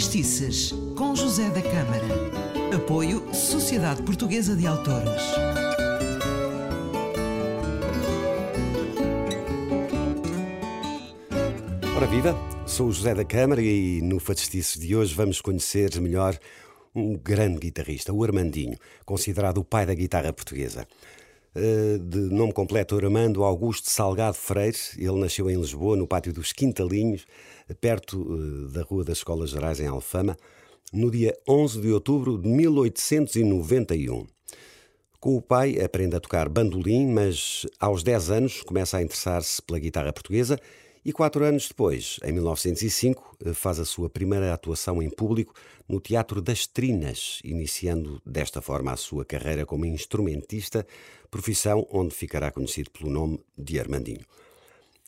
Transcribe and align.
Facestices, 0.00 0.72
com 0.96 1.14
José 1.14 1.50
da 1.50 1.60
Câmara. 1.60 2.74
Apoio 2.74 3.34
Sociedade 3.34 4.02
Portuguesa 4.02 4.56
de 4.56 4.66
Autores. 4.66 5.22
Ora 11.94 12.06
viva, 12.06 12.34
sou 12.66 12.88
o 12.88 12.92
José 12.92 13.14
da 13.14 13.26
Câmara 13.26 13.60
e 13.60 14.00
no 14.00 14.18
Facestices 14.18 14.80
de 14.80 14.96
hoje 14.96 15.14
vamos 15.14 15.42
conhecer 15.42 16.00
melhor 16.00 16.34
um 16.94 17.14
grande 17.14 17.58
guitarrista, 17.58 18.10
o 18.10 18.24
Armandinho, 18.24 18.78
considerado 19.04 19.58
o 19.58 19.64
pai 19.64 19.84
da 19.84 19.92
guitarra 19.92 20.32
portuguesa. 20.32 20.88
Eh, 21.52 21.98
de 22.00 22.18
nome 22.32 22.52
completo 22.52 22.96
Armando 22.96 23.42
Augusto 23.42 23.90
Salgado 23.90 24.36
Freire. 24.36 24.78
Ele 24.96 25.18
nasceu 25.18 25.50
em 25.50 25.56
Lisboa, 25.56 25.96
no 25.96 26.06
pátio 26.06 26.32
dos 26.32 26.52
Quintalinhos, 26.52 27.26
perto 27.80 28.22
eh, 28.22 28.72
da 28.72 28.82
Rua 28.82 29.04
das 29.04 29.18
Escolas 29.18 29.50
Gerais, 29.50 29.80
em 29.80 29.86
Alfama, 29.86 30.36
no 30.92 31.10
dia 31.10 31.36
11 31.48 31.80
de 31.80 31.90
outubro 31.90 32.38
de 32.38 32.48
1891. 32.48 34.26
Com 35.18 35.36
o 35.36 35.42
pai 35.42 35.80
aprende 35.80 36.14
a 36.14 36.20
tocar 36.20 36.48
bandolim, 36.48 37.08
mas 37.08 37.66
aos 37.80 38.04
10 38.04 38.30
anos 38.30 38.62
começa 38.62 38.98
a 38.98 39.02
interessar-se 39.02 39.60
pela 39.60 39.78
guitarra 39.80 40.12
portuguesa 40.12 40.56
e 41.04 41.12
quatro 41.12 41.44
anos 41.44 41.68
depois, 41.68 42.18
em 42.22 42.32
1905, 42.32 43.36
eh, 43.44 43.54
faz 43.54 43.78
a 43.78 43.84
sua 43.84 44.10
primeira 44.10 44.52
atuação 44.52 45.02
em 45.02 45.08
público 45.08 45.54
no 45.88 45.98
Teatro 46.00 46.42
das 46.42 46.66
Trinas, 46.66 47.40
iniciando 47.42 48.20
desta 48.24 48.60
forma 48.60 48.92
a 48.92 48.96
sua 48.96 49.24
carreira 49.24 49.64
como 49.64 49.86
instrumentista, 49.86 50.86
profissão 51.30 51.86
onde 51.90 52.14
ficará 52.14 52.50
conhecido 52.50 52.90
pelo 52.90 53.10
nome 53.10 53.40
de 53.56 53.80
Armandinho. 53.80 54.24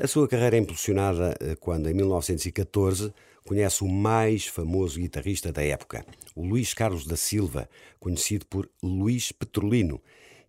A 0.00 0.06
sua 0.06 0.26
carreira 0.26 0.56
é 0.56 0.60
impulsionada 0.60 1.36
eh, 1.38 1.54
quando, 1.60 1.88
em 1.88 1.94
1914, 1.94 3.12
conhece 3.44 3.84
o 3.84 3.88
mais 3.88 4.46
famoso 4.46 4.98
guitarrista 4.98 5.52
da 5.52 5.62
época, 5.62 6.04
o 6.34 6.44
Luís 6.46 6.72
Carlos 6.72 7.06
da 7.06 7.16
Silva, 7.16 7.68
conhecido 8.00 8.46
por 8.46 8.68
Luís 8.82 9.32
Petrolino, 9.32 10.00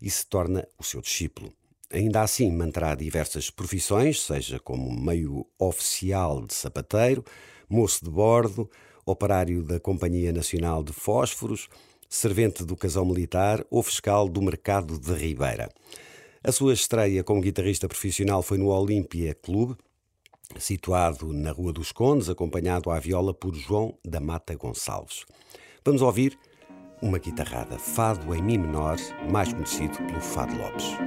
e 0.02 0.10
se 0.10 0.26
torna 0.26 0.68
o 0.78 0.84
seu 0.84 1.02
discípulo. 1.02 1.52
Ainda 1.92 2.22
assim, 2.22 2.52
manterá 2.52 2.96
diversas 2.96 3.50
profissões, 3.50 4.22
seja 4.22 4.60
como 4.60 4.92
meio 4.92 5.46
oficial 5.60 6.46
de 6.46 6.54
sapateiro, 6.54 7.24
moço 7.70 8.04
de 8.04 8.10
bordo, 8.10 8.70
operário 9.06 9.64
da 9.64 9.80
Companhia 9.80 10.34
Nacional 10.34 10.84
de 10.84 10.92
Fósforos, 10.92 11.70
servente 12.10 12.64
do 12.64 12.76
casal 12.76 13.06
militar 13.06 13.64
ou 13.70 13.84
fiscal 13.84 14.28
do 14.28 14.42
mercado 14.42 14.98
de 14.98 15.14
Ribeira. 15.14 15.70
A 16.44 16.52
sua 16.52 16.74
estreia 16.74 17.24
como 17.24 17.42
guitarrista 17.42 17.88
profissional 17.88 18.42
foi 18.42 18.58
no 18.58 18.68
Olímpia 18.68 19.36
Clube, 19.36 19.76
situado 20.58 21.34
na 21.34 21.52
Rua 21.52 21.74
dos 21.74 21.92
Condes, 21.92 22.30
acompanhado 22.30 22.90
à 22.90 23.00
viola 23.00 23.34
por 23.34 23.56
João 23.56 23.98
da 24.04 24.20
Mata 24.20 24.56
Gonçalves. 24.56 25.26
Vamos 25.84 26.02
ouvir 26.02 26.38
uma 27.06 27.20
guitarrada, 27.20 27.78
fado 27.78 28.34
em 28.34 28.42
mi 28.42 28.58
menor, 28.58 28.98
mais 29.32 29.54
conhecido 29.54 29.96
pelo 30.08 30.20
Fado 30.20 30.58
Lopes. 30.58 30.98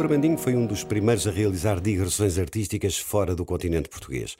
Armandinho 0.00 0.38
foi 0.38 0.54
um 0.54 0.66
dos 0.66 0.82
primeiros 0.82 1.26
a 1.26 1.30
realizar 1.30 1.80
digressões 1.80 2.38
artísticas 2.38 2.98
fora 2.98 3.34
do 3.34 3.44
continente 3.44 3.88
português. 3.88 4.36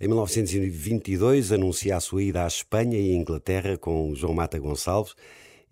Em 0.00 0.08
1922 0.08 1.52
anuncia 1.52 1.96
a 1.96 2.00
sua 2.00 2.22
ida 2.22 2.44
à 2.44 2.46
Espanha 2.46 2.98
e 2.98 3.12
à 3.12 3.14
Inglaterra 3.14 3.76
com 3.76 4.14
João 4.14 4.34
Mata 4.34 4.58
Gonçalves. 4.58 5.14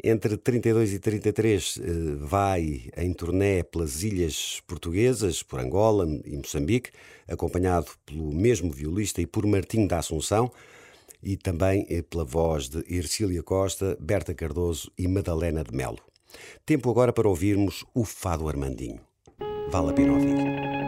Entre 0.05 0.37
32 0.37 0.93
e 0.93 0.99
33 0.99 1.79
eh, 1.79 2.17
vai 2.19 2.91
em 2.97 3.13
turné 3.13 3.63
pelas 3.63 4.03
ilhas 4.03 4.61
portuguesas, 4.67 5.43
por 5.43 5.61
Angola 5.61 6.07
e 6.25 6.37
Moçambique, 6.37 6.91
acompanhado 7.27 7.87
pelo 8.05 8.33
mesmo 8.35 8.71
violista 8.71 9.23
e 9.23 9.27
por 9.27 9.47
Martim 9.47 9.87
da 9.87 9.99
Assunção 9.99 10.51
e 11.23 11.37
também 11.37 11.87
eh, 11.89 12.03
pela 12.03 12.25
voz 12.25 12.69
de 12.69 12.85
Ercília 12.93 13.43
Costa, 13.43 13.97
Berta 14.01 14.35
Cardoso 14.35 14.91
e 14.99 15.09
Madalena 15.09 15.65
de 15.65 15.75
Melo. 15.75 16.01
Tempo 16.67 16.91
agora 16.91 17.13
para 17.13 17.29
ouvirmos 17.29 17.85
o 17.95 18.05
Fado 18.05 18.49
Armandinho. 18.49 19.12
Vale 19.71 19.91
a 19.91 19.95
pena 19.95 20.13
ouvir. 20.13 20.82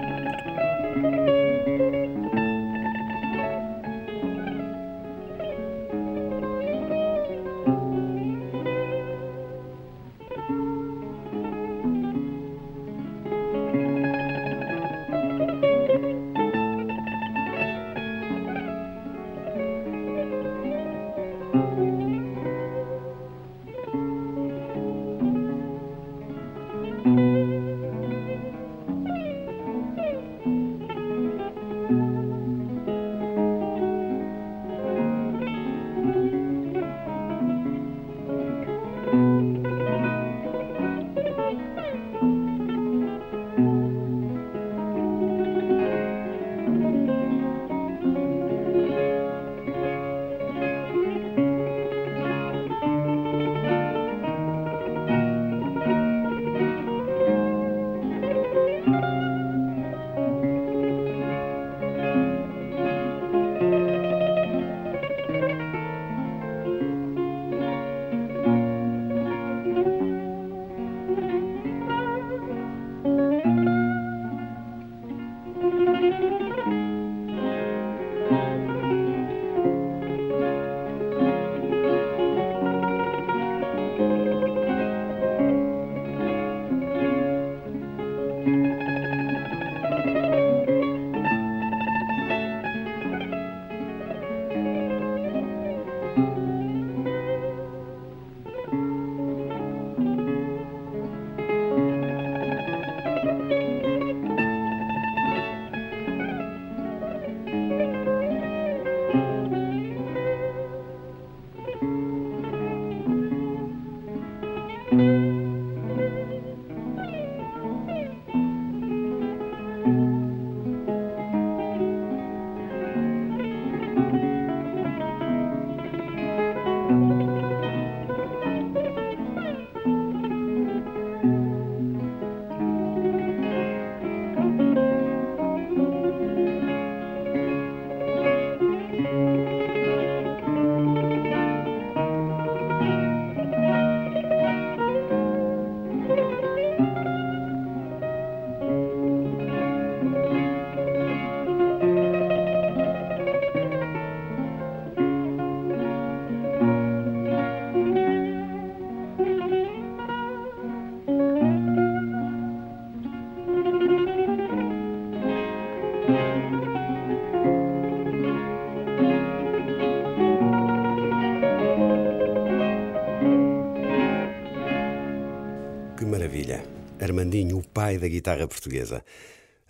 Armandinho, 177.15 177.59
o 177.59 177.63
pai 177.63 177.97
da 177.97 178.09
guitarra 178.09 178.49
portuguesa. 178.49 179.05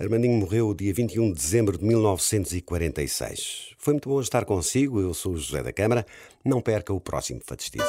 Armandinho 0.00 0.32
morreu 0.38 0.72
dia 0.72 0.94
21 0.94 1.28
de 1.28 1.34
dezembro 1.34 1.76
de 1.76 1.84
1946. 1.84 3.74
Foi 3.76 3.92
muito 3.92 4.08
bom 4.08 4.18
estar 4.18 4.46
consigo, 4.46 4.98
eu 4.98 5.12
sou 5.12 5.32
o 5.32 5.36
José 5.36 5.62
da 5.62 5.70
Câmara. 5.70 6.06
Não 6.42 6.62
perca 6.62 6.94
o 6.94 6.98
próximo 6.98 7.42
Fadestices. 7.44 7.86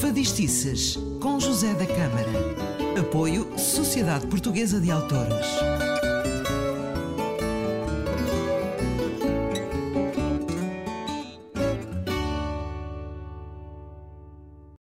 Fadistices, 0.00 0.98
com 1.20 1.38
José 1.38 1.74
da 1.74 1.86
Câmara. 1.86 2.30
Apoio 2.98 3.58
Sociedade 3.58 4.26
Portuguesa 4.26 4.80
de 4.80 4.90
Autores. 4.90 5.46